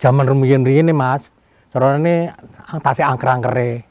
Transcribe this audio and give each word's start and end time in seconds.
Zaman 0.00 0.24
rumiyin-riyin 0.24 0.88
nih 0.88 0.96
Mas, 0.96 1.28
carane 1.68 2.32
tasih 2.80 3.04
angker-angkere. 3.04 3.84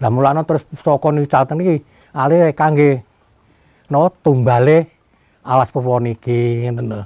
Lah 0.00 0.08
mulane 0.08 0.40
terus 0.48 0.64
saka 0.80 1.12
nicaten 1.12 1.60
iki 1.60 1.84
ale 2.16 2.56
kangge 2.56 3.04
no 3.92 4.08
tumbale 4.24 4.88
alas 5.44 5.68
purwa 5.68 6.00
niki 6.00 6.64
ngoten 6.64 6.88
lho. 6.88 7.00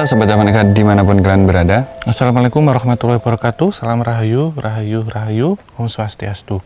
Halo 0.00 0.16
Sobat 0.16 0.32
Javanika 0.32 0.64
di 0.64 0.80
mana 0.80 1.04
pun 1.04 1.20
kalian 1.20 1.44
berada 1.44 1.84
Assalamualaikum 2.08 2.64
warahmatullahi 2.64 3.20
wabarakatuh. 3.20 3.84
Salam 3.84 4.00
rahayu, 4.00 4.48
rahayu, 4.56 5.04
rahayu, 5.04 5.60
Om 5.76 5.92
Swastiastu. 5.92 6.64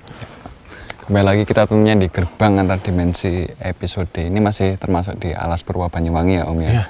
Kembali 1.03 1.27
lagi 1.27 1.43
kita 1.43 1.67
tentunya 1.67 1.99
di 1.99 2.07
gerbang 2.07 2.63
antar 2.63 2.79
dimensi 2.79 3.43
episode 3.59 4.15
ini 4.23 4.39
masih 4.39 4.79
termasuk 4.79 5.19
di 5.19 5.35
Alas 5.35 5.67
Purwa 5.67 5.91
Banyuwangi 5.91 6.39
ya 6.39 6.45
Om 6.47 6.59
ya. 6.63 6.71
Iya. 6.71 6.85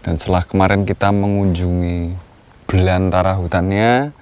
Dan 0.00 0.16
setelah 0.16 0.40
kemarin 0.48 0.88
kita 0.88 1.12
mengunjungi 1.12 2.16
belantara 2.64 3.36
hutannya, 3.36 4.16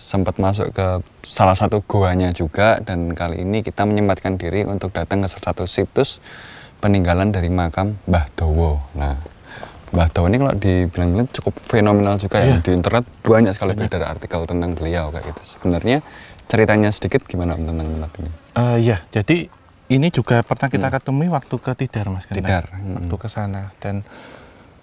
sempat 0.00 0.40
masuk 0.40 0.72
ke 0.72 1.04
salah 1.20 1.60
satu 1.60 1.84
goanya 1.84 2.32
juga 2.32 2.80
dan 2.80 3.12
kali 3.12 3.44
ini 3.44 3.60
kita 3.60 3.84
menyempatkan 3.84 4.40
diri 4.40 4.64
untuk 4.64 4.96
datang 4.96 5.20
ke 5.20 5.28
salah 5.28 5.52
satu 5.52 5.68
situs 5.68 6.24
peninggalan 6.80 7.28
dari 7.28 7.52
makam 7.52 8.00
Mbah 8.08 8.32
Dowo. 8.32 8.80
Nah, 8.96 9.20
Mbah 9.88 10.08
Dowo 10.10 10.26
ini 10.26 10.36
kalau 10.36 10.54
dibilang-bilang 10.54 11.28
cukup 11.30 11.54
fenomenal 11.56 12.14
juga 12.16 12.38
ya 12.38 12.46
Iya. 12.50 12.56
di 12.60 12.70
internet 12.72 13.04
banyak 13.22 13.52
sekali 13.52 13.72
beredar 13.72 14.04
artikel 14.06 14.44
tentang 14.44 14.70
beliau 14.72 15.08
kayak 15.08 15.24
gitu. 15.26 15.40
Sebenarnya 15.56 16.04
ceritanya 16.44 16.88
sedikit 16.88 17.24
gimana 17.24 17.54
Om 17.54 17.64
tentang 17.66 17.86
tempat 17.88 18.12
ini? 18.18 18.30
Eh, 18.54 18.76
ya, 18.84 18.96
jadi 19.08 19.36
ini 19.88 20.08
juga 20.08 20.40
pernah 20.42 20.68
kita 20.68 20.88
ketemu 20.90 21.32
waktu 21.32 21.56
ke 21.56 21.70
Tidar, 21.74 22.06
Mas. 22.08 22.24
Hmm. 22.24 22.34
Tidar, 22.34 22.64
hmm. 22.70 22.94
Waktu 22.98 23.14
ke 23.16 23.28
sana 23.28 23.62
dan 23.78 24.04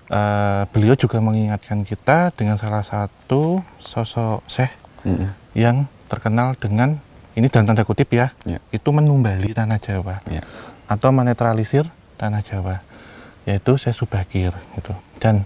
eh, 0.07 0.63
beliau 0.69 0.93
juga 0.93 1.17
mengingatkan 1.19 1.81
kita 1.81 2.29
dengan 2.31 2.57
salah 2.57 2.81
satu 2.81 3.61
sosok 3.79 4.45
Syekh 4.45 4.73
Mm-mm. 5.01 5.29
yang 5.53 5.85
terkenal 6.05 6.53
dengan 6.53 6.97
ini 7.33 7.45
dalam 7.45 7.65
tanda 7.65 7.81
kutip 7.81 8.09
ya, 8.09 8.29
Ya. 8.41 8.61
itu 8.69 8.89
menumbali 8.89 9.51
tanah 9.51 9.77
Jawa 9.77 10.21
Ya. 10.25 10.41
atau 10.85 11.09
menetralisir 11.09 11.89
tanah 12.15 12.41
Jawa, 12.41 12.79
yaitu 13.45 13.77
Syekh 13.77 13.95
Subakir 13.95 14.51
gitu. 14.73 14.93
Dan 15.17 15.45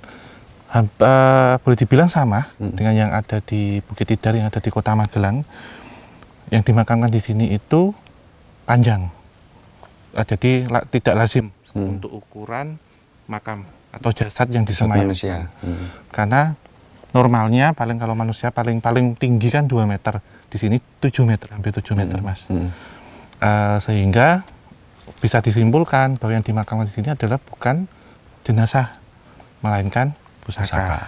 ham- 0.67 0.89
eh, 0.89 1.55
boleh 1.57 1.77
dibilang 1.77 2.07
sama 2.07 2.47
Mm. 2.55 2.71
dengan 2.73 2.93
yang 2.93 3.11
ada 3.11 3.39
di 3.39 3.79
Bukit 3.81 4.07
Tidar 4.07 4.33
yang 4.33 4.47
ada 4.47 4.57
di 4.57 4.69
Kota 4.69 4.91
Magelang. 4.93 5.43
Yang 6.49 6.63
dimakamkan 6.65 7.07
di 7.07 7.19
sini 7.19 7.45
itu 7.49 7.93
panjang, 8.63 9.11
Eh, 10.09 10.25
jadi 10.25 10.65
la- 10.65 10.81
tidak 10.83 11.13
lazim 11.15 11.53
Hmm. 11.69 11.93
untuk 11.93 12.09
ukuran 12.09 12.81
makam 13.25 13.61
atau 13.89 14.09
jasad 14.09 14.49
yang 14.49 14.65
disemayamkan 14.65 15.05
manusia. 15.05 15.37
Mm. 15.61 15.85
karena 16.09 16.41
normalnya 17.09 17.73
paling 17.73 17.97
kalau 17.97 18.13
manusia 18.13 18.49
paling 18.49 18.77
paling 18.79 19.13
tinggi 19.13 19.49
kan 19.49 19.65
2 19.65 19.85
meter 19.85 20.17
di 20.45 20.57
sini 20.57 20.77
7 20.97 21.25
meter 21.25 21.45
hampir 21.49 21.69
7 21.71 21.93
meter 21.93 22.17
Mm. 22.17 22.25
mas 22.25 22.41
Mm. 22.47 22.69
Eh, 23.39 23.77
sehingga 23.79 24.41
bisa 25.17 25.41
disimpulkan 25.41 26.21
bahwa 26.21 26.37
yang 26.37 26.45
dimakamkan 26.45 26.85
di 26.85 26.93
sini 26.93 27.09
adalah 27.11 27.41
bukan 27.41 27.89
jenazah 28.45 28.93
melainkan 29.65 30.13
pusaka, 30.45 30.69
Pusaka. 30.69 30.99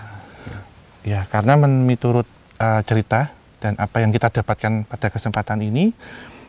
ya 1.06 1.26
karena 1.30 1.54
menurut 1.56 2.28
eh, 2.60 2.82
cerita 2.84 3.32
dan 3.62 3.78
apa 3.78 4.02
yang 4.02 4.10
kita 4.10 4.34
dapatkan 4.42 4.90
pada 4.90 5.08
kesempatan 5.14 5.62
ini 5.62 5.94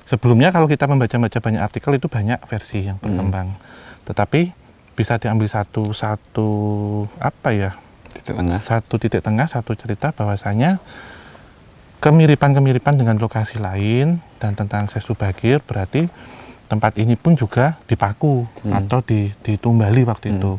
sebelumnya 0.08 0.50
kalau 0.50 0.66
kita 0.66 0.88
membaca-baca 0.88 1.38
banyak 1.38 1.62
artikel 1.62 1.92
itu 1.94 2.08
banyak 2.08 2.40
versi 2.48 2.88
yang 2.88 2.98
berkembang 2.98 3.54
tetapi 4.08 4.50
bisa 4.92 5.16
diambil 5.16 5.48
satu 5.48 5.92
satu 5.94 6.48
apa 7.20 7.50
ya 7.54 7.70
Titik 8.12 8.36
tengah. 8.36 8.58
satu 8.60 8.94
titik 9.00 9.22
tengah, 9.24 9.48
satu 9.48 9.72
cerita 9.72 10.12
bahwasanya 10.12 10.76
kemiripan-kemiripan 12.04 13.00
dengan 13.00 13.16
lokasi 13.16 13.56
lain 13.56 14.20
dan 14.36 14.52
tentang 14.52 14.90
Sesu 14.92 15.16
Bagir 15.16 15.64
berarti 15.64 16.12
tempat 16.72 16.96
ini 16.96 17.14
pun 17.14 17.36
juga 17.36 17.76
dipaku 17.84 18.48
Hmm. 18.64 18.72
atau 18.72 19.04
di, 19.04 19.28
ditumbali 19.44 20.08
waktu 20.08 20.32
Hmm. 20.32 20.36
itu 20.40 20.52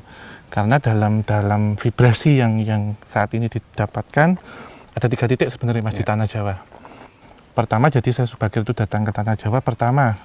karena 0.48 0.78
dalam 0.78 1.26
dalam 1.26 1.74
vibrasi 1.74 2.38
yang 2.38 2.62
yang 2.62 2.94
saat 3.04 3.34
ini 3.34 3.50
didapatkan 3.50 4.38
ada 4.94 5.08
tiga 5.10 5.26
titik 5.26 5.50
sebenarnya 5.50 5.82
mas 5.82 5.98
di 5.98 6.06
Ya. 6.06 6.14
tanah 6.14 6.30
Jawa. 6.30 6.56
Pertama 7.54 7.90
jadi 7.90 8.06
Sesu 8.10 8.38
Bagir 8.38 8.62
itu 8.62 8.74
datang 8.74 9.02
ke 9.02 9.10
tanah 9.10 9.34
Jawa 9.34 9.58
pertama 9.60 10.22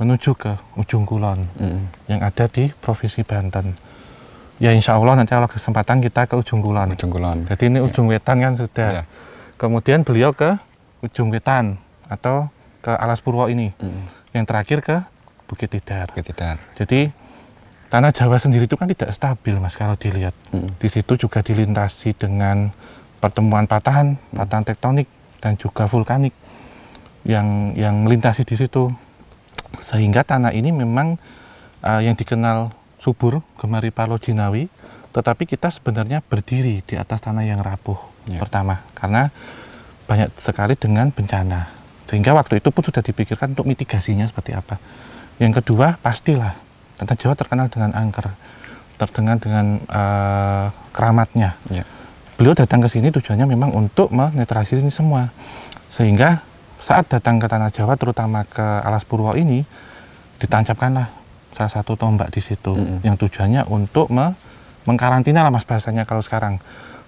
menuju 0.00 0.32
ke 0.32 0.56
ujung 0.74 1.04
kulon 1.04 1.44
Mm. 1.60 1.80
yang 2.08 2.20
ada 2.20 2.48
di 2.48 2.72
provinsi 2.72 3.20
Banten. 3.22 3.76
Ya 4.56 4.72
insya 4.72 4.96
Allah 4.96 5.20
nanti 5.20 5.32
kalau 5.32 5.48
kesempatan 5.48 6.00
kita 6.00 6.24
ke 6.24 6.34
ujung 6.34 6.64
kulon. 6.64 6.96
Ujung 6.96 7.12
Kulon. 7.12 7.44
Jadi 7.44 7.68
ini 7.68 7.78
ujung 7.80 8.08
wetan 8.08 8.40
kan 8.40 8.56
sudah. 8.56 8.88
Ya. 9.00 9.04
Kemudian 9.58 10.00
beliau 10.00 10.32
ke 10.32 10.56
ujung 11.02 11.28
wetan 11.28 11.76
atau 12.06 12.48
ke 12.80 12.88
Alas 12.90 13.20
Purwo 13.20 13.46
ini. 13.46 13.76
Mm. 13.76 14.21
Yang 14.32 14.44
terakhir 14.48 14.78
ke 14.80 14.96
Bukit 15.48 15.68
Tidar. 15.68 16.08
Bukit 16.08 16.32
Tidar. 16.32 16.56
Jadi 16.76 17.12
tanah 17.92 18.12
Jawa 18.16 18.40
sendiri 18.40 18.64
itu 18.64 18.80
kan 18.80 18.88
tidak 18.88 19.12
stabil 19.12 19.56
mas 19.60 19.76
kalau 19.76 19.96
dilihat. 20.00 20.32
Mm. 20.52 20.80
Di 20.80 20.88
situ 20.88 21.20
juga 21.20 21.44
dilintasi 21.44 22.16
dengan 22.16 22.72
pertemuan 23.20 23.68
patahan, 23.68 24.16
patahan 24.32 24.64
tektonik 24.64 25.06
dan 25.44 25.60
juga 25.60 25.84
vulkanik 25.84 26.32
yang 27.28 27.76
yang 27.76 28.02
melintasi 28.02 28.48
di 28.48 28.56
situ. 28.56 28.88
Sehingga 29.84 30.24
tanah 30.24 30.52
ini 30.52 30.72
memang 30.72 31.16
uh, 31.84 32.00
yang 32.00 32.16
dikenal 32.16 32.72
subur, 33.00 33.40
gemari 33.56 33.92
Palo 33.92 34.16
Jinawi, 34.16 34.68
tetapi 35.12 35.44
kita 35.44 35.68
sebenarnya 35.68 36.24
berdiri 36.24 36.80
di 36.84 36.94
atas 36.96 37.20
tanah 37.24 37.44
yang 37.44 37.60
rapuh. 37.60 37.96
Ya. 38.30 38.40
Pertama, 38.40 38.84
karena 38.94 39.28
banyak 40.06 40.32
sekali 40.38 40.78
dengan 40.78 41.10
bencana. 41.10 41.81
Sehingga 42.12 42.36
waktu 42.36 42.60
itu 42.60 42.68
pun 42.68 42.84
sudah 42.84 43.00
dipikirkan 43.00 43.56
untuk 43.56 43.64
mitigasinya 43.64 44.28
seperti 44.28 44.52
apa. 44.52 44.76
Yang 45.40 45.64
kedua, 45.64 45.96
pastilah 45.96 46.60
tanah 47.00 47.16
Jawa 47.16 47.32
terkenal 47.32 47.72
dengan 47.72 47.96
angker, 47.96 48.28
terkenal 49.00 49.40
dengan 49.40 49.80
uh, 49.88 50.68
keramatnya. 50.92 51.56
Ya. 51.72 51.88
Beliau 52.36 52.52
datang 52.52 52.84
ke 52.84 52.92
sini 52.92 53.08
tujuannya 53.08 53.48
memang 53.48 53.72
untuk 53.72 54.12
menetralisir 54.12 54.76
ini 54.76 54.92
semua. 54.92 55.32
Sehingga 55.88 56.44
saat 56.84 57.08
datang 57.08 57.40
ke 57.40 57.48
tanah 57.48 57.72
Jawa, 57.72 57.96
terutama 57.96 58.44
ke 58.44 58.60
Alas 58.60 59.08
Purwo 59.08 59.32
ini, 59.32 59.64
ditancapkanlah 60.36 61.08
salah 61.56 61.72
satu 61.72 61.96
tombak 61.96 62.28
di 62.28 62.44
situ 62.44 62.76
Mm-mm. 62.76 63.00
yang 63.08 63.16
tujuannya 63.16 63.72
untuk 63.72 64.12
me- 64.12 64.36
mengkarantina 64.84 65.40
lah 65.40 65.52
mas 65.54 65.64
bahasanya 65.64 66.04
kalau 66.04 66.20
sekarang 66.20 66.60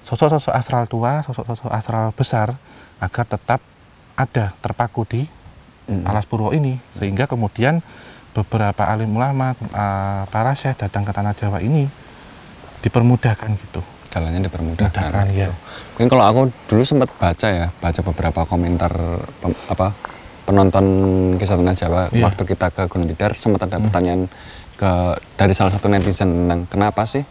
sosok-sosok 0.08 0.56
astral 0.56 0.88
tua, 0.88 1.20
sosok-sosok 1.28 1.68
astral 1.68 2.08
besar 2.16 2.56
agar 3.04 3.24
tetap 3.28 3.60
ada 4.14 4.54
terpaku 4.58 5.02
di 5.04 5.22
Mm. 5.84 6.00
Alas 6.08 6.24
Purwo 6.24 6.48
ini 6.48 6.80
sehingga 6.96 7.28
kemudian 7.28 7.84
beberapa 8.32 8.88
alim 8.88 9.12
ulama 9.12 9.52
eh, 9.52 10.22
para 10.24 10.56
syekh 10.56 10.80
datang 10.80 11.04
ke 11.04 11.12
tanah 11.12 11.36
Jawa 11.36 11.60
ini 11.60 11.84
dipermudahkan 12.80 13.52
gitu 13.60 13.84
Jalannya 14.08 14.46
dipermudah. 14.46 14.88
Mudahkan, 14.88 15.10
karena 15.10 15.22
ya. 15.28 15.44
itu. 15.44 15.54
Mungkin 15.92 16.08
kalau 16.08 16.24
aku 16.24 16.40
dulu 16.64 16.82
sempat 16.86 17.10
baca 17.12 17.48
ya, 17.50 17.66
baca 17.74 18.00
beberapa 18.00 18.40
komentar 18.46 18.92
pem- 19.42 19.60
apa 19.66 19.92
penonton 20.44 20.86
kisah 21.34 21.58
tanah 21.58 21.74
Jawa 21.74 22.02
Iya. 22.08 22.22
waktu 22.22 22.42
kita 22.46 22.66
ke 22.70 22.82
Gunung 22.86 23.10
Tidar 23.10 23.34
sempat 23.34 23.66
ada 23.66 23.76
pertanyaan 23.76 24.30
ke 24.74 24.90
dari 25.34 25.52
salah 25.52 25.68
satu 25.68 25.88
netizen 25.88 26.46
tentang 26.46 26.64
kenapa 26.64 27.04
sih 27.04 27.26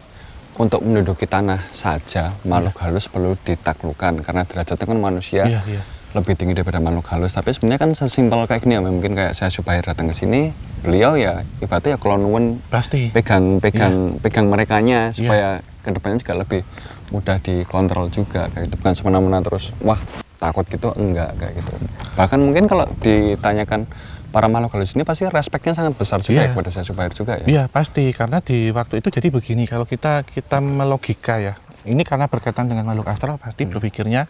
untuk 0.56 0.84
menduduki 0.84 1.24
tanah 1.24 1.58
saja 1.70 2.36
makhluk 2.44 2.78
halus 2.78 3.08
perlu 3.08 3.34
ditaklukkan 3.40 4.22
karena 4.22 4.44
derajatnya 4.44 4.86
kan 4.86 5.00
manusia 5.00 5.44
Iya, 5.48 5.62
iya. 5.66 5.82
Lebih 6.14 6.34
tinggi 6.34 6.54
daripada 6.54 6.78
makhluk 6.78 7.10
halus. 7.10 7.34
Tapi 7.34 7.50
sebenarnya 7.50 7.82
kan 7.82 7.92
sesimpel 7.92 8.46
kayak 8.46 8.62
gini 8.62 8.78
ya 8.78 8.82
mungkin 8.82 9.14
kayak 9.14 9.34
saya 9.34 9.50
Subair 9.50 9.82
datang 9.82 10.08
ke 10.08 10.16
sini 10.16 10.54
beliau 10.80 11.16
ya 11.16 11.42
ibaratnya 11.58 11.96
ya 11.96 11.98
kalau 11.98 12.18
nuwun 12.18 12.60
Pasti. 12.68 13.10
pegang 13.10 13.58
pegang 13.58 14.14
Iya. 14.14 14.20
pegang 14.20 14.46
merekanya 14.48 15.00
supaya 15.10 15.48
ke 15.80 15.90
depannya 15.90 16.20
juga 16.20 16.34
lebih 16.38 16.62
mudah 17.10 17.38
dikontrol 17.40 18.08
juga 18.08 18.46
kayak 18.48 18.68
gitu. 18.68 18.76
Bukan 18.78 18.94
semena-mena 18.94 19.40
terus 19.40 19.74
wah 19.80 19.98
takut 20.38 20.66
gitu? 20.66 20.94
Enggak 20.94 21.34
kayak 21.36 21.54
gitu. 21.56 21.72
Bahkan 22.14 22.38
mungkin 22.38 22.64
kalau 22.66 22.86
ditanyakan 23.00 23.88
para 24.30 24.46
makhluk 24.46 24.74
halus 24.74 24.94
ini 24.94 25.02
pasti 25.02 25.24
respeknya 25.24 25.74
sangat 25.74 25.94
besar 25.94 26.20
juga 26.20 26.42
Iya. 26.42 26.46
ya 26.46 26.52
kepada 26.52 26.70
saya 26.70 26.86
Subair 26.86 27.12
juga 27.12 27.34
ya. 27.38 27.46
Iya 27.46 27.64
pasti. 27.68 28.06
Karena 28.12 28.38
di 28.38 28.70
waktu 28.70 29.00
itu 29.00 29.08
jadi 29.10 29.28
begini 29.30 29.64
kalau 29.66 29.86
kita 29.86 30.26
kita 30.26 30.58
melogika 30.58 31.38
ya 31.38 31.54
ini 31.84 32.02
karena 32.02 32.28
berkaitan 32.28 32.66
dengan 32.66 32.86
makhluk 32.86 33.08
astral 33.08 33.36
pasti 33.36 33.64
berpikirnya 33.66 34.28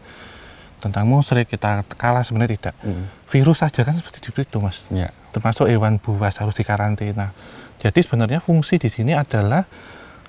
tentang 0.83 1.07
musyrik 1.07 1.47
kita 1.47 1.87
kalah 1.95 2.27
sebenarnya 2.27 2.59
tidak. 2.59 2.75
Hmm. 2.83 3.07
virus 3.31 3.63
saja 3.65 3.81
kan 3.81 3.97
seperti 3.97 4.29
itu 4.29 4.57
mas. 4.61 4.83
Ya. 4.93 5.09
Termasuk 5.33 5.65
hewan 5.65 5.97
buas 5.97 6.37
harus 6.37 6.53
dikarantina. 6.53 7.33
Jadi 7.81 8.05
sebenarnya 8.05 8.37
fungsi 8.43 8.77
di 8.77 8.91
sini 8.91 9.17
adalah 9.17 9.65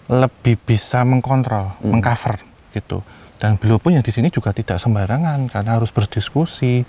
lebih 0.08 0.56
bisa 0.62 1.02
mengkontrol 1.04 1.76
Hmm. 1.82 1.98
mengcover 1.98 2.38
gitu. 2.72 3.02
Dan 3.36 3.60
beliau 3.60 3.76
pun 3.76 3.92
yang 3.92 4.00
di 4.00 4.08
sini 4.14 4.32
juga 4.32 4.54
tidak 4.56 4.80
sembarangan 4.80 5.50
karena 5.52 5.76
harus 5.76 5.92
berdiskusi 5.92 6.86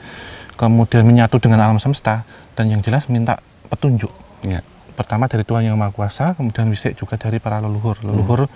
kemudian 0.55 1.03
menyatu 1.03 1.35
dengan 1.41 1.59
alam 1.67 1.81
semesta 1.83 2.23
dan 2.55 2.71
yang 2.71 2.79
jelas 2.79 3.11
minta 3.11 3.41
petunjuk. 3.67 4.13
Ya. 4.47 4.63
Pertama 4.95 5.27
dari 5.27 5.43
Tuhan 5.43 5.67
yang 5.67 5.75
Maha 5.75 5.91
Kuasa, 5.91 6.31
kemudian 6.39 6.71
wisik 6.71 6.95
juga 6.95 7.19
dari 7.19 7.43
para 7.43 7.59
leluhur. 7.59 7.99
Leluhur 7.99 8.47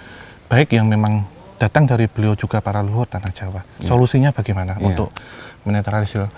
baik 0.47 0.71
yang 0.79 0.87
memang 0.87 1.27
datang 1.59 1.83
dari 1.83 2.07
beliau 2.07 2.33
juga 2.33 2.63
para 2.63 2.79
leluhur 2.79 3.05
tanah 3.05 3.35
Jawa. 3.35 3.61
Solusinya 3.83 4.31
bagaimana 4.31 4.79
Iya. 4.79 4.95
untuk 4.95 5.11
menetralisir 5.67 6.31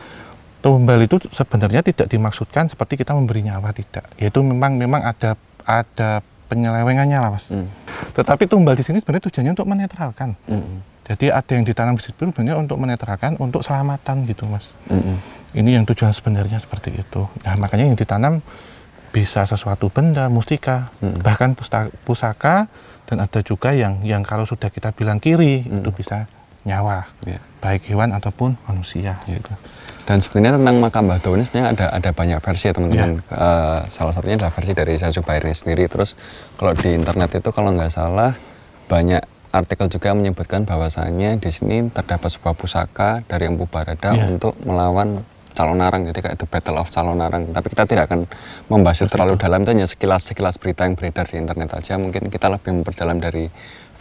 tumbal 0.62 0.97
itu 1.01 1.21
sebenarnya 1.31 1.85
tidak 1.85 2.09
dimaksudkan 2.09 2.69
seperti 2.69 2.97
kita 2.97 3.13
memberi 3.13 3.45
nyawa 3.45 3.69
tidak. 3.73 4.06
Yaitu 4.18 4.41
memang 4.41 4.75
memang 4.75 5.06
ada 5.06 5.38
ada 5.62 6.25
penyelewengannya 6.50 7.18
lah 7.21 7.29
mas. 7.31 7.45
Hmm. 7.47 7.69
Tetapi 8.18 8.50
tumbal 8.50 8.73
di 8.75 8.83
sini 8.83 9.00
sebenarnya 9.00 9.29
tujuannya 9.29 9.51
untuk 9.56 9.69
menetralkan. 9.69 10.33
Hmm. 10.50 10.81
Jadi 11.06 11.29
ada 11.29 11.51
yang 11.53 11.65
ditanam 11.65 11.95
di 11.97 12.03
situ 12.03 12.18
sebenarnya 12.18 12.57
untuk 12.57 12.77
menetralkan, 12.77 13.38
untuk 13.38 13.62
selamatan 13.62 14.25
gitu 14.25 14.50
mas. 14.50 14.69
Hmm. 14.89 15.21
Ini 15.51 15.81
yang 15.81 15.85
tujuan 15.85 16.15
sebenarnya 16.15 16.63
seperti 16.63 16.95
itu. 16.95 17.27
Nah, 17.44 17.56
makanya 17.59 17.83
yang 17.88 18.00
ditanam 18.00 18.39
bisa 19.12 19.44
sesuatu 19.44 19.91
benda, 19.91 20.31
mustika, 20.31 20.88
Mm. 21.03 21.19
bahkan 21.19 21.51
pusaka 22.07 22.71
dan 23.11 23.19
ada 23.19 23.43
juga 23.43 23.75
yang 23.75 23.99
yang 24.01 24.23
kalau 24.23 24.47
sudah 24.47 24.71
kita 24.71 24.95
bilang 24.95 25.19
kiri 25.19 25.67
Mm. 25.67 25.83
itu 25.83 25.91
bisa 25.91 26.31
nyawa, 26.63 27.11
Ya. 27.27 27.43
baik 27.59 27.83
hewan 27.91 28.15
ataupun 28.15 28.55
manusia. 28.63 29.19
Ya. 29.27 29.35
gitu. 29.35 29.51
Dan 30.07 30.17
sebenarnya 30.23 30.55
tentang 30.57 30.77
makam 30.79 31.03
Mbah 31.05 31.19
ini 31.35 31.43
sebenarnya 31.43 31.69
ada 31.75 31.85
ada 31.91 32.09
banyak 32.15 32.39
versi 32.39 32.63
ya 32.65 32.73
teman-teman. 32.73 33.11
Iya. 33.19 33.35
Eh, 33.35 33.79
salah 33.91 34.13
satunya 34.15 34.39
adalah 34.39 34.53
versi 34.55 34.71
dari 34.71 34.95
Saya 34.95 35.11
Zubair 35.11 35.43
ini 35.43 35.51
sendiri. 35.53 35.85
Terus 35.91 36.15
kalau 36.55 36.71
di 36.71 36.95
internet 36.95 37.35
itu 37.35 37.49
kalau 37.51 37.69
nggak 37.75 37.91
salah 37.91 38.31
banyak 38.87 39.19
artikel 39.51 39.91
juga 39.91 40.15
menyebutkan 40.15 40.63
bahwasannya 40.63 41.35
di 41.37 41.51
sini 41.51 41.91
terdapat 41.91 42.31
sebuah 42.31 42.55
pusaka 42.55 43.19
dari 43.27 43.51
Empu 43.51 43.67
Barada 43.67 44.15
Iya. 44.15 44.31
untuk 44.31 44.55
melawan 44.63 45.27
calon 45.51 45.77
narang 45.77 46.07
jadi 46.07 46.19
kayak 46.24 46.38
the 46.39 46.48
battle 46.48 46.80
of 46.80 46.88
calon 46.89 47.19
narang 47.19 47.44
tapi 47.51 47.68
kita 47.71 47.83
tidak 47.86 48.07
akan 48.12 48.25
membahas 48.71 49.03
itu 49.03 49.09
terlalu 49.12 49.36
dalam 49.36 49.62
itu 49.62 49.69
hanya 49.75 49.88
sekilas 49.88 50.31
sekilas 50.31 50.56
berita 50.57 50.88
yang 50.88 50.95
beredar 50.95 51.27
di 51.27 51.38
internet 51.38 51.75
aja 51.75 52.00
mungkin 52.00 52.31
kita 52.31 52.48
lebih 52.48 52.71
memperdalam 52.81 53.19
dari 53.19 53.51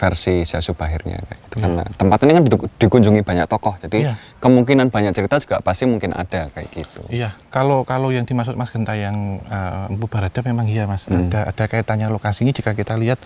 versi 0.00 0.48
Saya 0.48 0.64
Subahirnya 0.64 1.20
kayak 1.20 1.40
gitu. 1.44 1.56
karena 1.60 1.84
tempat 1.92 2.18
ini 2.24 2.32
kan 2.32 2.44
dikunjungi 2.80 3.20
banyak 3.20 3.44
tokoh 3.44 3.76
jadi 3.84 3.98
Iya. 4.00 4.12
kemungkinan 4.40 4.88
banyak 4.88 5.12
cerita 5.12 5.36
juga 5.36 5.60
pasti 5.60 5.84
mungkin 5.84 6.16
ada 6.16 6.48
kayak 6.56 6.68
gitu. 6.72 7.04
Iya, 7.12 7.36
kalau 7.52 7.84
kalau 7.84 8.08
yang 8.08 8.24
dimaksud 8.24 8.56
Mas 8.56 8.72
Genta 8.72 8.96
yang 8.96 9.44
uh, 9.44 9.92
Empu 9.92 10.08
Barada 10.08 10.40
memang 10.40 10.64
iya 10.72 10.88
Mas. 10.88 11.04
Hmm. 11.04 11.28
Ada 11.28 11.52
ada 11.52 11.64
kaitannya 11.68 12.08
lokasinya 12.08 12.48
jika 12.48 12.72
kita 12.72 12.96
lihat 12.96 13.20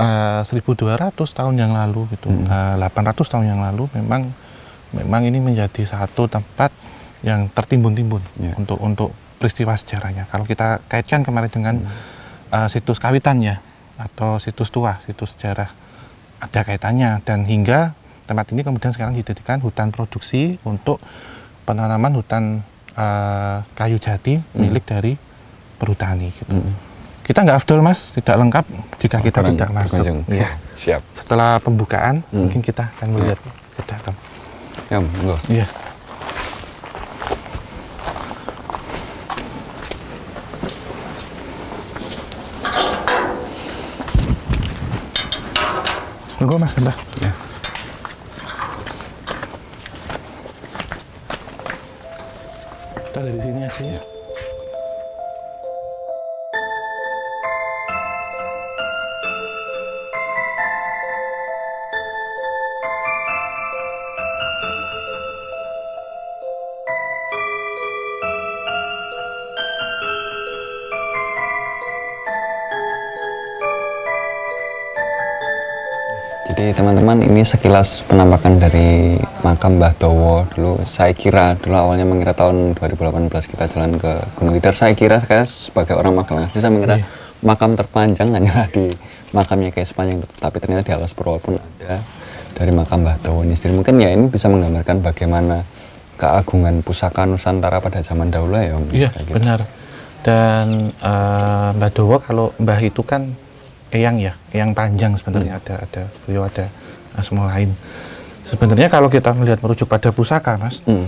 uh, 0.00 0.40
1200 0.48 1.12
tahun 1.12 1.54
yang 1.60 1.76
lalu 1.76 2.08
gitu. 2.16 2.32
Hmm. 2.32 2.48
uh, 2.48 2.80
800 2.80 3.20
tahun 3.28 3.44
yang 3.52 3.60
lalu 3.60 3.84
memang 4.00 4.32
memang 4.96 5.22
ini 5.28 5.36
menjadi 5.36 5.84
satu 5.84 6.32
tempat 6.32 6.72
yang 7.20 7.48
tertimbun-timbun 7.48 8.22
Iya. 8.38 8.54
untuk 8.56 8.78
untuk 8.78 9.10
peristiwa 9.36 9.72
sejarahnya. 9.74 10.28
Kalau 10.28 10.44
kita 10.44 10.84
kaitkan 10.86 11.24
kemarin 11.24 11.48
dengan 11.48 11.74
Hmm. 11.80 11.92
uh, 12.52 12.68
situs 12.68 12.96
kawitannya 12.96 13.60
atau 13.96 14.36
situs 14.36 14.68
tua, 14.68 15.00
situs 15.04 15.36
sejarah 15.36 15.72
ada 16.40 16.60
kaitannya 16.64 17.20
dan 17.20 17.44
hingga 17.44 17.92
tempat 18.24 18.48
ini 18.50 18.64
kemudian 18.64 18.94
sekarang 18.94 19.12
dijadikan 19.12 19.60
hutan 19.60 19.90
produksi 19.90 20.56
untuk 20.62 20.96
penanaman 21.62 22.14
hutan 22.14 22.44
eh, 22.90 23.58
kayu 23.74 23.96
jati 23.96 24.40
Hmm. 24.40 24.60
milik 24.60 24.82
dari 24.84 25.14
perhutani. 25.78 26.28
Gitu. 26.28 26.52
Mm. 26.52 26.74
Kita 27.22 27.46
nggak 27.46 27.62
afdol 27.62 27.80
mas, 27.80 28.10
tidak 28.12 28.36
lengkap 28.36 28.64
jika 28.98 29.16
kita 29.22 29.40
Kurang 29.40 29.54
tidak 29.54 29.70
masuk. 29.72 30.04
Iya. 30.26 30.50
Siap. 30.74 31.00
Setelah 31.14 31.62
pembukaan 31.62 32.20
Hmm. 32.28 32.44
mungkin 32.44 32.60
kita 32.60 32.90
akan 32.98 33.08
melihat 33.14 33.38
ke 33.40 33.82
dalam. 33.86 34.14
Ya, 34.90 34.98
monggo. 34.98 35.36
Iya. 46.40 46.46
Monggo 46.48 46.56
mas, 46.58 46.72
Mbak. 46.80 46.96
Ya. 47.20 47.30
Kita 47.36 47.39
Jadi 76.50 76.74
teman-teman 76.74 77.22
ini 77.22 77.46
sekilas 77.46 78.02
penampakan 78.04 78.58
dari 78.58 79.14
makam 79.40 79.78
Mbah 79.78 79.94
Dowo 79.94 80.42
dulu. 80.50 80.82
Saya 80.82 81.14
kira 81.14 81.54
dulu 81.54 81.78
awalnya 81.78 82.02
mengira 82.02 82.34
tahun 82.34 82.74
2018 82.74 83.30
kita 83.46 83.70
jalan 83.70 83.94
ke 83.96 84.12
Gunung 84.34 84.58
Tidar. 84.58 84.74
Saya 84.74 84.92
kira 84.92 85.22
saya 85.22 85.46
sebagai 85.46 85.94
orang 85.94 86.10
Magelang 86.12 86.50
asli 86.50 86.58
saya 86.58 86.74
mengira 86.74 86.98
Iya. 86.98 87.06
makam 87.40 87.78
terpanjang 87.78 88.28
hanyalah 88.28 88.66
di 88.74 88.90
makamnya 89.30 89.70
kayak 89.70 89.86
sepanjang. 89.86 90.18
Tapi 90.26 90.56
ternyata 90.58 90.82
di 90.82 90.92
Alas 90.92 91.14
Purwo 91.14 91.38
pun 91.38 91.54
ada 91.54 92.02
dari 92.52 92.72
makam 92.74 93.06
Mbah 93.06 93.16
Dowo 93.22 93.46
ini 93.46 93.54
sendiri. 93.54 93.78
Mungkin 93.78 93.94
ya 93.96 94.10
ini 94.10 94.26
bisa 94.26 94.50
menggambarkan 94.50 94.96
bagaimana 95.00 95.62
keagungan 96.18 96.82
pusaka 96.82 97.30
Nusantara 97.30 97.78
pada 97.78 98.02
zaman 98.02 98.26
dahulu 98.28 98.58
ya 98.58 98.74
Om. 98.74 98.84
Iya, 98.90 99.08
Kayak 99.14 99.22
gitu. 99.24 99.34
benar. 99.38 99.60
Dan 100.20 100.66
eh, 100.90 101.68
Mbah 101.78 101.90
Dowo 101.94 102.18
kalau 102.18 102.50
Mbah 102.58 102.80
itu 102.82 103.06
kan 103.06 103.38
eyang 103.90 104.16
ya, 104.18 104.32
eyang 104.50 104.72
panjang 104.72 105.14
sebenarnya 105.14 105.58
ada 105.58 105.82
ada 105.82 106.02
beliau 106.24 106.46
ada 106.46 106.70
asma 107.14 107.50
lain. 107.50 107.74
Sebenarnya 108.46 108.88
kalau 108.88 109.06
kita 109.06 109.30
melihat 109.34 109.60
merujuk 109.60 109.86
pada 109.86 110.10
pusaka, 110.10 110.58
Mas, 110.58 110.82
Hmm. 110.82 111.06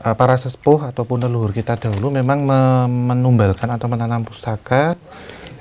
eh, 0.00 0.14
para 0.14 0.36
sesepuh 0.36 0.88
ataupun 0.88 1.24
leluhur 1.24 1.52
kita 1.52 1.76
dahulu 1.76 2.08
memang 2.08 2.44
me- 2.44 2.88
menumbalkan 3.12 3.68
atau 3.68 3.88
menanam 3.88 4.24
pusaka 4.24 4.96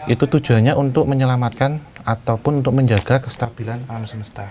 itu 0.08 0.24
tujuannya 0.24 0.72
untuk 0.72 1.04
menyelamatkan 1.04 1.84
ataupun 2.08 2.64
untuk 2.64 2.72
menjaga 2.72 3.20
kestabilan 3.20 3.84
alam 3.92 4.08
semesta, 4.08 4.48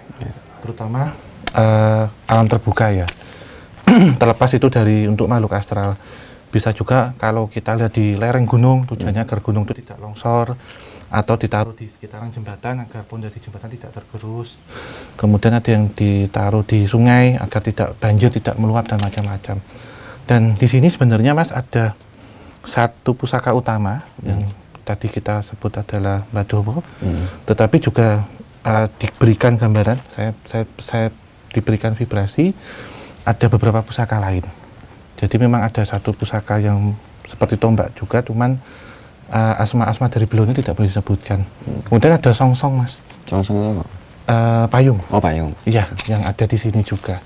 terutama 0.60 1.16
eh, 1.56 2.04
alam 2.28 2.44
terbuka 2.44 2.92
ya. 2.92 3.08
Terlepas 4.20 4.50
itu 4.52 4.66
dari 4.68 5.06
untuk 5.08 5.30
makhluk 5.30 5.56
astral, 5.56 5.96
bisa 6.50 6.74
juga 6.74 7.14
kalau 7.16 7.48
kita 7.48 7.72
lihat 7.72 7.92
di 7.94 8.18
lereng 8.18 8.44
gunung 8.44 8.84
tujuannya 8.84 9.24
agar 9.24 9.40
gunung 9.40 9.64
itu 9.64 9.80
tidak 9.80 9.96
longsor 9.96 10.58
atau 11.06 11.38
ditaruh 11.38 11.74
di 11.74 11.86
sekitaran 11.86 12.34
jembatan 12.34 12.82
agar 12.82 13.06
pondasi 13.06 13.38
jembatan 13.38 13.70
tidak 13.70 13.94
tergerus. 13.94 14.58
Kemudian 15.14 15.54
ada 15.54 15.70
yang 15.70 15.86
ditaruh 15.94 16.66
di 16.66 16.84
sungai 16.90 17.38
agar 17.38 17.60
tidak 17.62 17.94
banjir 18.02 18.30
tidak 18.34 18.58
meluap 18.58 18.90
dan 18.90 18.98
macam-macam. 18.98 19.62
Dan 20.26 20.58
di 20.58 20.66
sini 20.66 20.90
sebenarnya 20.90 21.38
Mas 21.38 21.54
ada 21.54 21.94
satu 22.66 23.14
pusaka 23.14 23.54
utama 23.54 24.02
yang 24.26 24.42
tadi 24.82 25.06
kita 25.06 25.46
sebut 25.46 25.78
adalah 25.78 26.26
Badowo, 26.34 26.82
Hmm. 27.02 27.30
tetapi 27.46 27.78
juga 27.78 28.26
uh, 28.66 28.86
diberikan 28.98 29.54
gambaran, 29.54 29.98
saya, 30.10 30.30
saya, 30.46 30.64
saya 30.82 31.06
diberikan 31.54 31.94
vibrasi, 31.94 32.54
ada 33.22 33.46
beberapa 33.46 33.82
pusaka 33.82 34.18
lain. 34.18 34.46
Jadi 35.18 35.38
memang 35.38 35.62
ada 35.62 35.82
satu 35.86 36.10
pusaka 36.14 36.58
yang 36.58 36.94
seperti 37.26 37.58
tombak 37.58 37.94
juga, 37.98 38.22
cuman 38.22 38.58
uh, 39.30 39.62
asma-asma 39.62 40.10
dari 40.10 40.26
beliau 40.28 40.46
ini 40.46 40.54
tidak 40.58 40.78
boleh 40.78 40.90
disebutkan. 40.90 41.42
Kemudian 41.86 42.18
ada 42.18 42.30
song-song 42.30 42.78
mas, 42.78 42.98
Congsong 43.26 43.56
itu 43.58 43.68
apa? 43.74 43.84
Uh, 44.26 44.66
payung, 44.70 44.98
Oh 45.10 45.22
payung. 45.22 45.54
iya 45.62 45.86
yang 46.10 46.22
ada 46.26 46.44
di 46.46 46.58
sini 46.58 46.82
juga. 46.82 47.22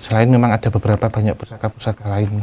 Selain 0.00 0.24
memang 0.24 0.48
ada 0.48 0.72
beberapa 0.72 1.12
banyak 1.12 1.36
pusaka-pusaka 1.36 2.08
lain 2.08 2.40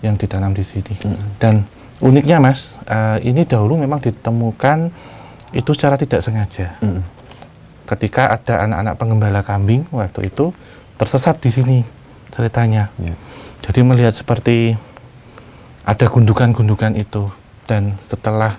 yang 0.00 0.16
ditanam 0.16 0.56
di 0.56 0.64
sini. 0.64 0.96
Dan 1.36 1.68
uniknya 2.00 2.40
Mas, 2.40 2.72
uh, 2.88 3.20
ini 3.20 3.44
dahulu 3.44 3.76
memang 3.76 4.00
ditemukan 4.00 4.88
itu 5.52 5.70
secara 5.76 6.00
tidak 6.00 6.24
sengaja. 6.24 6.80
Mm. 6.80 7.04
Ketika 7.84 8.32
ada 8.32 8.64
anak-anak 8.64 8.94
pengembala 8.96 9.40
kambing 9.44 9.84
waktu 9.92 10.32
itu 10.32 10.56
tersesat 10.96 11.36
di 11.44 11.52
sini 11.52 11.78
ceritanya. 12.32 12.88
Ya. 12.96 13.12
Jadi 13.60 13.84
melihat 13.84 14.16
seperti 14.16 14.72
ada 15.84 16.06
gundukan-gundukan 16.08 16.96
itu 16.96 17.28
dan 17.64 17.96
setelah 18.00 18.56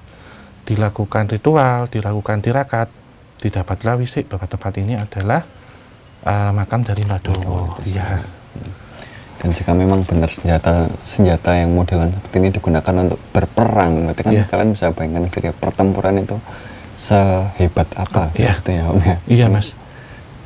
dilakukan 0.65 1.29
ritual, 1.29 1.85
dilakukan 1.87 2.41
tirakat, 2.41 2.89
didapatlah 3.37 3.95
wisik 3.95 4.25
bahwa 4.25 4.45
tempat 4.45 4.73
ini 4.75 4.97
adalah 4.97 5.45
uh, 6.25 6.49
makam 6.51 6.81
dari 6.81 7.05
Mbah 7.05 7.21
Dowo. 7.21 7.77
itu 7.79 7.93
Iya. 7.93 8.25
Dan 9.35 9.51
jika 9.51 9.75
memang 9.75 10.01
benar 10.01 10.31
senjata 10.31 10.89
senjata 10.97 11.53
yang 11.53 11.69
modelan 11.69 12.09
seperti 12.09 12.35
ini 12.39 12.49
digunakan 12.49 12.93
untuk 12.97 13.19
berperang, 13.29 14.09
berarti 14.09 14.21
kan 14.23 14.33
Iya. 14.33 14.43
kalian 14.49 14.69
bisa 14.73 14.89
bayangkan 14.89 15.29
sendiri 15.29 15.53
pertempuran 15.53 16.17
itu 16.17 16.37
sehebat 16.95 17.85
apa 17.93 18.31
Oh, 18.31 18.39
iya. 18.39 18.57
gitu 18.57 18.71
ya 18.73 18.83
Om 18.87 18.99
ya. 19.03 19.15
Iya, 19.27 19.45
Mas. 19.51 19.75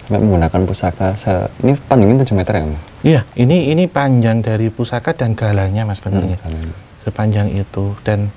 Sampai 0.04 0.20
menggunakan 0.20 0.62
pusaka 0.66 1.14
se 1.14 1.32
ini 1.62 1.78
panjangnya 1.78 2.26
7 2.26 2.34
meter 2.34 2.54
ya 2.58 2.64
Om? 2.66 2.74
Iya, 3.00 3.22
ini 3.38 3.58
ini 3.72 3.86
panjang 3.88 4.42
dari 4.42 4.68
pusaka 4.68 5.14
dan 5.14 5.32
galanya 5.32 5.86
Mas 5.86 6.02
sebenarnya. 6.02 6.36
Hmm, 6.42 6.50
galanya. 6.50 6.76
Sepanjang 7.00 7.52
itu 7.52 7.96
dan 8.04 8.30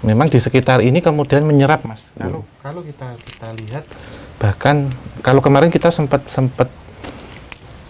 memang 0.00 0.26
di 0.26 0.38
sekitar 0.38 0.80
ini 0.80 0.98
kemudian 0.98 1.44
menyerap 1.44 1.84
Mas. 1.84 2.08
Kalau 2.16 2.42
kalau 2.58 2.80
kita 2.82 3.14
kita 3.20 3.48
lihat 3.54 3.84
bahkan 4.36 4.90
kalau 5.20 5.38
kemarin 5.38 5.70
kita 5.70 5.94
sempat 5.94 6.26
sempat 6.26 6.66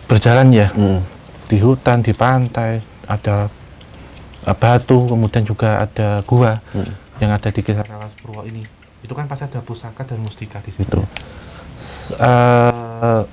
berjalan 0.05 0.53
ya 0.53 0.69
Hmm. 0.73 1.01
di 1.49 1.57
hutan, 1.57 2.05
di 2.05 2.13
pantai, 2.13 2.81
ada 3.09 3.49
uh, 4.45 4.57
batu, 4.57 5.09
kemudian 5.09 5.45
juga 5.45 5.81
ada 5.81 6.21
gua 6.25 6.61
Hmm. 6.73 6.93
yang 7.21 7.33
ada 7.33 7.49
di 7.49 7.61
kisar 7.61 7.89
Alas 7.89 8.13
Purwo 8.21 8.45
ini. 8.45 8.65
Itu 9.01 9.17
kan 9.17 9.27
pasti 9.27 9.49
ada 9.49 9.65
pusaka 9.65 10.05
dan 10.05 10.21
mustika 10.21 10.61
di 10.61 10.71
situ. 10.71 11.01
S- 11.79 12.13
uh, 12.15 13.25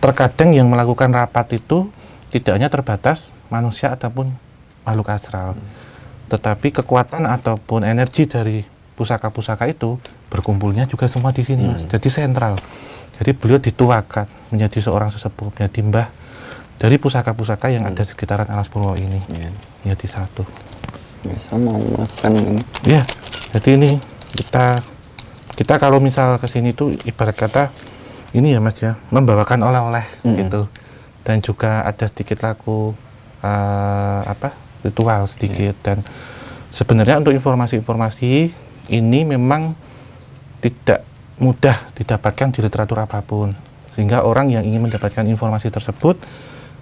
terkadang 0.00 0.52
yang 0.52 0.68
melakukan 0.68 1.12
rapat 1.12 1.56
itu 1.56 1.88
tidak 2.28 2.56
hanya 2.56 2.68
terbatas 2.68 3.30
manusia 3.46 3.92
ataupun 3.92 4.32
makhluk 4.82 5.08
astral, 5.08 5.54
tetapi 6.34 6.74
kekuatan 6.74 7.30
ataupun 7.30 7.86
energi 7.86 8.26
dari 8.26 8.66
pusaka-pusaka 8.98 9.70
itu 9.70 10.02
berkumpulnya 10.26 10.90
juga 10.90 11.06
semua 11.06 11.30
di 11.30 11.46
sini, 11.46 11.70
Mas. 11.70 11.86
Jadi 11.86 12.10
sentral. 12.10 12.58
Jadi 13.14 13.30
beliau 13.38 13.62
dituakan 13.62 14.26
menjadi 14.50 14.82
seorang 14.82 15.14
sesepuh, 15.14 15.54
menjadi 15.54 15.78
mbah 15.86 16.08
dari 16.74 16.98
pusaka-pusaka 16.98 17.70
yang 17.70 17.86
ada 17.86 18.02
di 18.02 18.10
sekitaran 18.10 18.50
Alas 18.50 18.66
Purwo 18.66 18.98
ini 18.98 19.22
Iya. 19.30 19.54
menjadi 19.86 20.06
satu. 20.10 20.42
Ya, 21.22 21.38
saya 21.46 21.58
mau 21.62 21.78
melakukan 21.78 22.30
ini. 22.34 22.62
Ya, 22.82 23.06
jadi 23.54 23.78
ini 23.78 23.90
kita 24.34 24.82
kita 25.54 25.78
kalau 25.78 26.02
misal 26.02 26.34
ke 26.42 26.50
sini 26.50 26.74
tuh 26.74 26.90
ibarat 27.06 27.38
kata 27.38 27.70
ini 28.34 28.50
ya 28.50 28.58
Mas 28.58 28.82
ya, 28.82 28.98
membawakan 29.14 29.62
oleh-oleh 29.62 30.02
Mm-mm. 30.26 30.38
gitu. 30.42 30.62
Dan 31.22 31.38
juga 31.38 31.86
ada 31.86 32.10
sedikit 32.10 32.42
laku 32.42 32.90
eh, 33.40 34.20
apa? 34.26 34.50
Ritual 34.84 35.24
sedikit 35.26 35.74
dan 35.80 36.04
sebenarnya 36.70 37.18
untuk 37.24 37.32
informasi-informasi 37.32 38.52
ini 38.92 39.20
memang 39.24 39.72
tidak 40.60 41.02
mudah 41.40 41.90
didapatkan 41.96 42.52
di 42.54 42.60
literatur 42.60 43.00
apa 43.00 43.24
pun. 43.24 43.50
Sehingga 43.96 44.22
orang 44.26 44.50
yang 44.52 44.62
ingin 44.66 44.84
mendapatkan 44.84 45.24
informasi 45.24 45.70
tersebut 45.70 46.18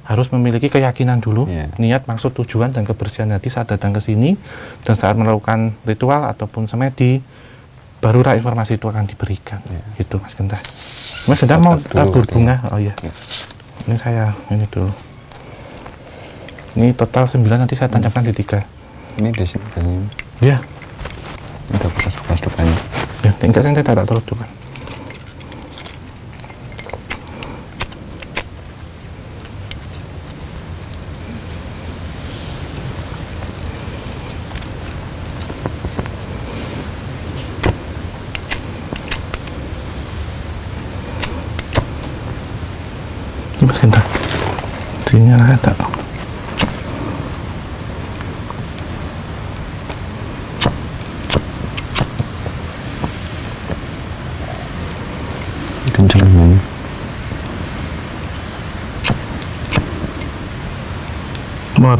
harus 0.02 0.26
memiliki 0.35 0.66
keyakinan 0.66 1.23
dulu, 1.23 1.47
Iya. 1.47 1.71
niat, 1.78 2.11
maksud, 2.11 2.35
tujuan, 2.35 2.75
dan 2.75 2.82
kebersihan 2.82 3.30
hati 3.30 3.54
saat 3.54 3.71
datang 3.71 3.94
ke 3.94 4.02
sini 4.02 4.35
dan 4.82 4.99
saat 4.99 5.14
melakukan 5.14 5.78
ritual 5.87 6.26
ataupun 6.26 6.66
semedi, 6.66 7.23
barulah 8.02 8.35
informasi 8.35 8.82
itu 8.82 8.90
akan 8.90 9.06
diberikan. 9.06 9.62
Iya. 9.62 10.02
Gitu, 10.02 10.18
Mas 10.18 10.35
Genta. 10.35 10.59
Mas 11.30 11.38
Genta 11.38 11.54
mau 11.62 11.78
tabur 11.78 12.26
ya. 12.26 12.32
bunga? 12.35 12.56
Oh 12.75 12.82
iya. 12.82 12.99
Ya. 12.99 13.14
Ini 13.87 13.94
saya 13.94 14.35
ini 14.50 14.66
dulu. 14.66 14.90
Ini 16.72 16.96
total 16.96 17.28
9 17.28 17.44
nanti 17.52 17.76
saya 17.76 17.92
tancapkan 17.92 18.24
di 18.24 18.32
tiga. 18.32 18.56
Ini 19.20 19.28
di 19.28 19.44
sini 19.44 19.66
kayaknya. 19.76 20.08
Ya, 20.40 20.56
Ada 21.68 21.84
bekas-bekas 21.92 22.40
dukanya. 22.40 22.76
ya, 23.20 23.30
enggak 23.44 23.60
saya 23.60 23.84
tak 23.84 23.92
tak 24.00 24.06
terus 24.08 24.24
depan. 24.24 24.48
Sebentar. 43.60 44.04
Sinyal 45.12 45.60
tak. 45.60 45.91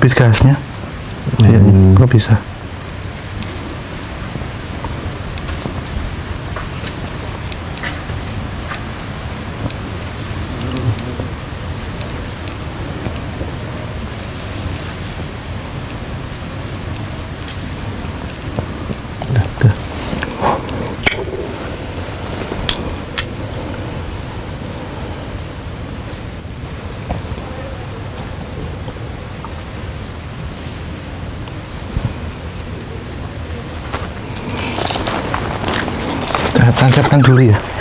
Habis 0.03 0.19
gasnya? 0.19 0.59
Iya, 1.39 1.63
Hmm. 1.63 1.95
kok 1.95 2.11
bisa? 2.11 2.35
Tancapkan 36.83 37.23
dulu 37.23 37.47
ya. 37.47 37.72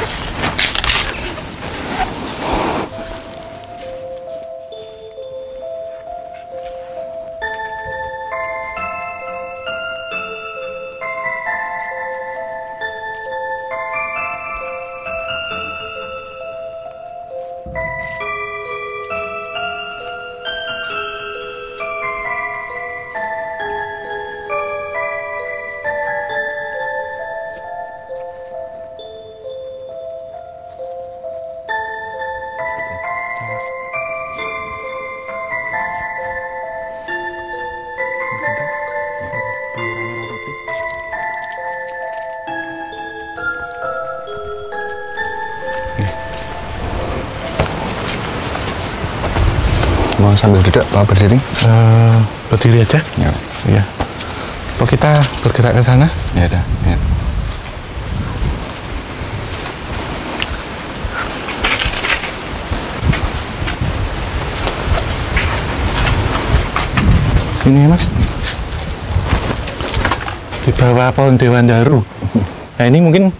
Mau 50.22 50.38
sambil 50.38 50.62
duduk 50.62 50.86
apa 50.94 51.02
berdiri? 51.02 51.42
Eh, 51.66 52.18
berdiri 52.54 52.86
aja. 52.86 53.02
Ya. 53.18 53.34
Ya. 53.66 53.84
Apa 54.78 54.86
kita 54.86 55.18
bergerak 55.42 55.74
ke 55.74 55.82
sana? 55.82 56.14
Ya 56.38 56.46
udah. 56.46 56.62
Ya. 56.86 56.98
Ini 67.66 67.90
mas. 67.90 68.06
Di 70.62 70.72
bawah 70.78 71.10
pohon 71.18 71.42
Dewan 71.42 71.66
Daru. 71.66 72.06
Nah 72.78 72.86
ini 72.86 73.02
mungkin 73.02 73.34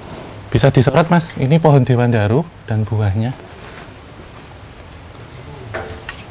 bisa 0.50 0.74
disorot 0.74 1.14
mas. 1.14 1.38
Ini 1.38 1.62
pohon 1.62 1.86
Dewan 1.86 2.10
Daru 2.10 2.42
dan 2.66 2.90
buahnya. 2.90 3.38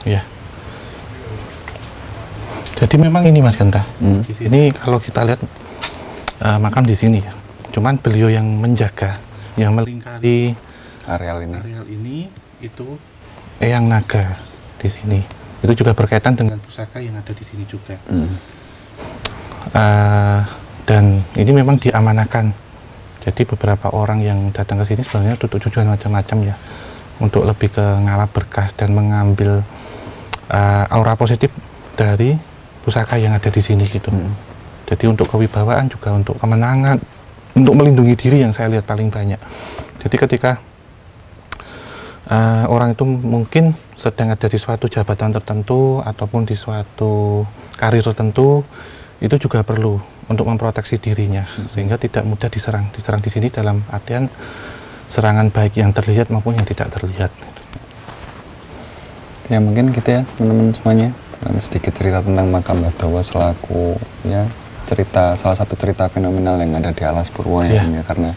Ya. 0.03 0.27
Jadi 2.91 3.07
memang 3.07 3.23
ini 3.23 3.39
Mas 3.39 3.55
Genta. 3.55 3.87
Hmm. 4.03 4.19
Di 4.19 4.35
sini 4.35 4.75
kalau 4.75 4.99
kita 4.99 5.23
lihat 5.23 5.39
eh, 6.43 6.59
makam 6.59 6.83
di 6.83 6.99
sini 6.99 7.23
ya. 7.23 7.31
Cuman 7.71 8.03
beliau 8.03 8.27
yang 8.27 8.43
menjaga, 8.43 9.23
yang 9.55 9.79
melingkari 9.79 10.59
areal 11.07 11.39
ini. 11.47 11.55
areal 11.55 11.87
ini 11.87 12.27
itu 12.59 12.99
Eyang 13.63 13.87
Naga 13.87 14.43
di 14.83 14.91
sini. 14.91 15.23
Itu 15.63 15.71
juga 15.79 15.95
berkaitan 15.95 16.35
dengan 16.35 16.59
pusaka 16.59 16.99
yang 16.99 17.15
ada 17.15 17.31
di 17.31 17.47
sini 17.47 17.63
juga. 17.63 17.95
Hmm. 18.11 18.35
Eh, 19.71 20.41
dan 20.83 21.23
ini 21.39 21.51
memang 21.55 21.79
diamanakan. 21.79 22.51
Jadi 23.23 23.47
beberapa 23.47 23.95
orang 23.95 24.19
yang 24.19 24.51
datang 24.51 24.83
ke 24.83 24.91
sini 24.91 25.07
sebenarnya 25.07 25.39
untuk 25.39 25.63
tujuan 25.63 25.87
macam-macam 25.95 26.39
ya, 26.43 26.59
untuk 27.23 27.47
lebih 27.47 27.71
ke 27.71 27.87
ngalap 28.03 28.35
berkah 28.35 28.67
dan 28.75 28.99
mengambil 28.99 29.63
eh, 30.51 30.85
aura 30.91 31.15
positif 31.15 31.55
dari 31.95 32.50
pusaka 32.91 33.15
yang 33.23 33.31
ada 33.31 33.47
di 33.47 33.63
sini 33.63 33.87
gitu. 33.87 34.11
Hmm. 34.11 34.35
Jadi 34.91 35.07
untuk 35.07 35.31
kewibawaan 35.31 35.87
juga 35.87 36.11
untuk 36.11 36.35
kemenangan, 36.43 36.99
untuk 37.55 37.79
melindungi 37.79 38.19
diri 38.19 38.43
yang 38.43 38.51
saya 38.51 38.75
lihat 38.75 38.83
paling 38.83 39.07
banyak. 39.07 39.39
Jadi 40.03 40.17
ketika 40.19 40.59
eh, 42.27 42.65
orang 42.67 42.99
itu 42.99 43.07
mungkin 43.07 43.79
sedang 43.95 44.35
ada 44.35 44.51
di 44.51 44.59
suatu 44.59 44.91
jabatan 44.91 45.31
tertentu 45.31 46.03
ataupun 46.03 46.43
di 46.43 46.59
suatu 46.59 47.47
karir 47.79 48.03
tertentu, 48.03 48.67
itu 49.23 49.39
juga 49.39 49.63
perlu 49.63 50.03
untuk 50.27 50.51
memproteksi 50.51 50.99
dirinya 50.99 51.47
sehingga 51.71 51.95
tidak 51.95 52.27
mudah 52.27 52.51
diserang. 52.51 52.91
Diserang 52.91 53.23
di 53.23 53.31
sini 53.31 53.47
dalam 53.47 53.87
artian 53.95 54.27
serangan 55.07 55.55
baik 55.55 55.79
yang 55.79 55.95
terlihat 55.95 56.35
maupun 56.35 56.59
yang 56.59 56.67
tidak 56.67 56.91
terlihat. 56.91 57.31
Ya 59.47 59.63
mungkin 59.63 59.95
gitu 59.95 60.19
ya 60.19 60.23
teman-teman 60.35 60.75
semuanya. 60.75 61.11
Dan 61.41 61.57
sedikit 61.57 61.97
cerita 61.97 62.21
tentang 62.21 62.53
makam 62.53 62.85
Badawa 62.85 63.25
selaku 63.25 63.97
ya 64.29 64.45
cerita 64.85 65.33
salah 65.39 65.57
satu 65.57 65.73
cerita 65.79 66.11
fenomenal 66.11 66.59
yang 66.61 66.75
ada 66.77 66.91
di 66.91 67.01
Alas 67.01 67.31
Purwo 67.31 67.63
ya, 67.63 67.81
Iya. 67.81 68.01
Ya. 68.01 68.03
karena 68.05 68.31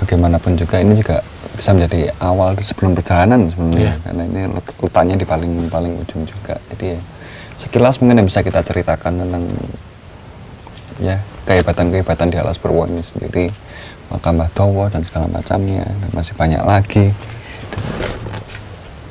bagaimanapun 0.00 0.56
juga 0.58 0.80
ini 0.80 0.98
juga 0.98 1.22
bisa 1.54 1.70
menjadi 1.70 2.10
awal 2.18 2.58
sebelum 2.58 2.98
perjalanan 2.98 3.46
sebenarnya 3.46 3.94
Iya. 3.94 4.02
karena 4.02 4.22
ini 4.26 4.40
let- 4.50 4.74
letaknya 4.82 5.14
di 5.14 5.26
paling 5.28 5.52
paling 5.70 5.92
ujung 6.02 6.26
juga. 6.26 6.58
Jadi 6.74 6.98
ya 6.98 7.00
sekilas 7.54 8.02
mungkin 8.02 8.18
yang 8.18 8.26
bisa 8.26 8.42
kita 8.42 8.66
ceritakan 8.66 9.22
tentang 9.22 9.44
ya 10.98 11.22
kehebatan-kehebatan 11.46 12.34
di 12.34 12.38
Alas 12.42 12.58
Purwo 12.58 12.88
ini 12.90 13.04
sendiri 13.04 13.52
makam 14.10 14.42
Badawa 14.42 14.90
dan 14.90 15.06
segala 15.06 15.30
macamnya 15.30 15.86
dan 15.86 16.10
masih 16.10 16.34
banyak 16.34 16.62
lagi. 16.66 17.14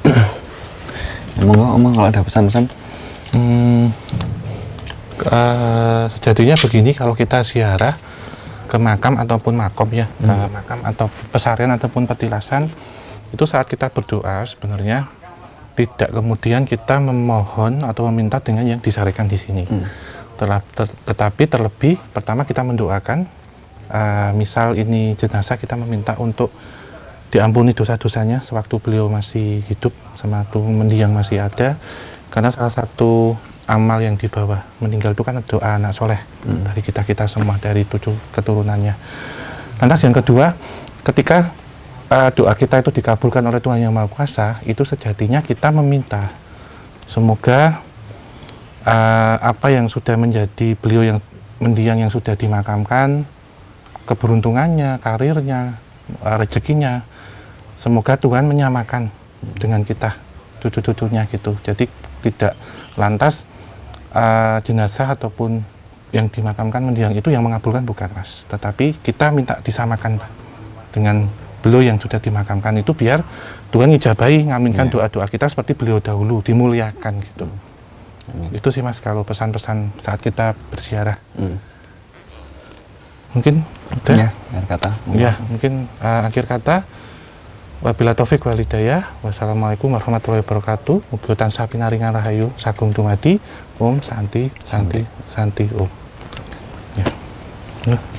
Monggo 1.40 1.66
omong 1.80 1.94
kalau 1.96 2.08
ada 2.12 2.22
pesan-pesan 2.22 2.68
Hmm, 3.34 3.90
eh, 5.26 6.06
sejatinya 6.14 6.54
begini 6.54 6.94
kalau 6.94 7.18
kita 7.18 7.42
ziarah 7.42 7.98
ke 8.70 8.78
makam 8.78 9.18
ataupun 9.18 9.54
makom 9.58 9.90
ya, 9.94 10.06
ke 10.06 10.34
makam 10.50 10.80
atau 10.86 11.06
pesarian 11.30 11.74
ataupun 11.74 12.06
petilasan 12.06 12.70
itu 13.34 13.46
saat 13.50 13.66
kita 13.66 13.90
berdoa 13.90 14.46
sebenarnya 14.46 15.10
tidak 15.74 16.14
kemudian 16.14 16.70
kita 16.70 17.02
memohon 17.02 17.82
atau 17.82 18.06
meminta 18.14 18.38
dengan 18.38 18.66
yang 18.66 18.78
disarikan 18.78 19.26
di 19.26 19.42
sini. 19.42 19.66
Terla- 20.38 20.62
ter- 20.74 20.94
tetapi 21.06 21.50
terlebih 21.50 21.98
pertama 22.14 22.46
kita 22.46 22.62
mendoakan 22.62 23.26
eh, 23.90 24.32
misal 24.38 24.78
ini 24.78 25.18
jenazah 25.18 25.58
kita 25.58 25.74
meminta 25.74 26.14
untuk 26.22 26.54
diampuni 27.34 27.74
dosa-dosanya 27.74 28.46
sewaktu 28.46 28.78
beliau 28.78 29.10
masih 29.10 29.66
hidup 29.66 29.90
sama 30.22 30.46
waktu 30.46 30.62
mendiang 30.62 31.10
masih 31.10 31.42
ada 31.42 31.82
karena 32.34 32.50
salah 32.50 32.74
satu 32.74 33.38
amal 33.70 34.02
yang 34.02 34.18
dibawa 34.18 34.66
meninggal 34.82 35.14
itu 35.14 35.22
kan 35.22 35.38
doa 35.46 35.78
anak 35.78 35.94
soleh. 35.94 36.18
Dari 36.42 36.82
kita 36.82 37.06
kita 37.06 37.30
semua 37.30 37.62
dari 37.62 37.86
tujuh 37.86 38.34
keturunannya. 38.34 38.98
Lantas 39.78 40.02
yang 40.02 40.18
kedua 40.18 40.58
ketika 41.06 41.54
uh, 42.10 42.34
doa 42.34 42.58
kita 42.58 42.82
itu 42.82 42.90
dikabulkan 42.90 43.46
oleh 43.46 43.62
Tuhan 43.62 43.86
yang 43.86 43.94
Maha 43.94 44.10
Kuasa 44.10 44.60
itu 44.66 44.82
sejatinya 44.82 45.46
kita 45.46 45.70
meminta. 45.70 46.34
Semoga 47.06 47.86
uh, 48.82 49.38
apa 49.38 49.70
yang 49.70 49.86
sudah 49.86 50.18
menjadi 50.18 50.74
beliau 50.74 51.06
yang 51.06 51.20
mendiang 51.62 52.02
yang 52.02 52.10
sudah 52.10 52.34
dimakamkan 52.34 53.30
keberuntungannya 54.10 55.00
karirnya 55.00 55.80
uh, 56.26 56.36
rezekinya 56.42 57.06
semoga 57.80 58.20
Tuhan 58.20 58.44
menyamakan 58.50 59.08
dengan 59.56 59.86
kita 59.86 60.18
cucu-cucunya 60.60 61.28
gitu. 61.28 61.56
Jadi 61.64 61.88
tidak 62.24 62.56
lantas 62.96 63.44
uh, 64.16 64.64
jenazah 64.64 65.12
ataupun 65.14 65.60
yang 66.14 66.30
dimakamkan 66.30 66.80
mendiang 66.80 67.12
itu 67.12 67.28
yang 67.28 67.44
mengabulkan 67.44 67.84
bukan 67.84 68.08
mas 68.14 68.46
tetapi 68.48 68.96
kita 69.02 69.34
minta 69.34 69.60
disamakan 69.60 70.22
Pak, 70.22 70.32
dengan 70.94 71.26
beliau 71.60 71.82
yang 71.82 71.98
sudah 71.98 72.22
dimakamkan 72.22 72.80
itu 72.80 72.94
biar 72.94 73.20
Tuhan 73.74 73.90
ngijabahi 73.92 74.54
ngaminkan 74.54 74.88
Iya. 74.88 74.94
doa-doa 74.94 75.26
kita 75.26 75.50
seperti 75.50 75.74
beliau 75.74 75.98
dahulu 75.98 76.40
dimuliakan 76.40 77.20
gitu 77.20 77.50
itu 78.54 78.68
sih 78.72 78.80
mas 78.80 79.02
kalau 79.04 79.26
pesan-pesan 79.26 79.92
saat 80.00 80.22
kita 80.22 80.56
bersiarah 80.72 81.18
Hmm. 81.34 81.58
mungkin 83.34 83.66
udah 83.90 84.16
Ya, 84.16 84.30
akhir 84.54 84.66
kata. 84.70 84.90
Ya, 85.14 85.32
mungkin 85.50 85.74
uh, 85.98 86.30
akhir 86.30 86.46
kata 86.46 86.86
Wabila 87.84 88.16
taufik 88.16 88.48
walidayah. 88.48 89.12
Wassalamualaikum 89.20 89.92
warahmatullahi 89.92 90.40
wabarakatuh. 90.40 91.04
Mugi 91.12 91.36
tansah 91.36 91.68
pinaringan 91.68 92.16
rahayu 92.16 92.48
sagung 92.56 92.96
dumadi. 92.96 93.44
Om 93.76 94.00
santi 94.00 94.48
santi 94.64 95.04
santi 95.28 95.68
om. 95.76 95.92
Ya. 96.96 97.12
Ya. 97.92 98.13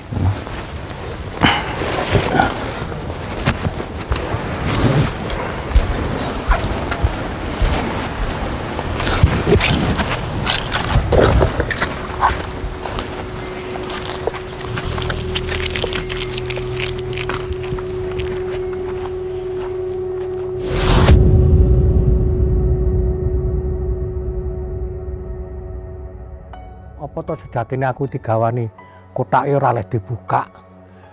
To 27.24 27.34
sejatine 27.36 27.88
aku 27.88 28.06
digawani 28.06 28.68
kotake 29.16 29.56
ora 29.56 29.72
oleh 29.72 29.84
dibuka. 29.88 30.46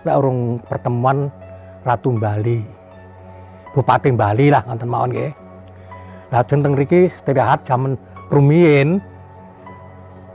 Lek 0.02 0.16
urung 0.18 0.58
pertemuan 0.62 1.30
Ratu 1.82 2.14
Bali 2.14 2.82
Bupati 3.72 4.12
Bali 4.12 4.52
lah 4.52 4.62
ngoten 4.68 4.88
mawon 4.88 5.10
nggih. 5.16 5.32
Lah 6.28 6.44
teng 6.44 6.60
mriki 6.60 7.08
istirahat 7.08 7.64
jaman 7.64 7.96
rumiyin. 8.28 9.00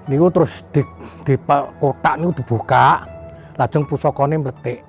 Niku 0.09 0.33
terus 0.33 0.65
di, 0.73 0.81
di 1.21 1.37
kotak 1.77 2.17
niku 2.17 2.41
dibuka. 2.41 3.05
Lajeng 3.57 3.85
pusakane 3.85 4.41
mletik 4.41 4.81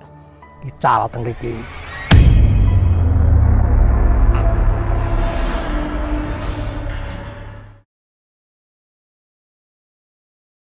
ical 0.64 1.08
teng 1.12 1.24
mriki 1.24 1.56